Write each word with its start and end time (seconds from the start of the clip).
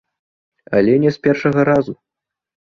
Але 0.79 0.95
не 1.03 1.11
з 1.17 1.21
першага 1.27 1.67
разу. 1.71 1.93